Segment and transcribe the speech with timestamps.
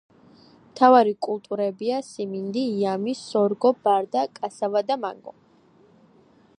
[0.69, 5.37] მთავარი კულტურებია სიმინდი, იამი, სორგო, ბარდა, კასავა და მანგო.